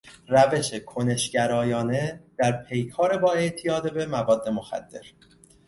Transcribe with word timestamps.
روش 0.27 0.73
کنشگرایانه 0.73 2.23
در 2.37 2.63
پیکار 2.63 3.17
با 3.17 3.31
اعتیاد 3.33 3.93
به 3.93 4.05
مواد 4.05 4.49
مخدر 4.49 5.05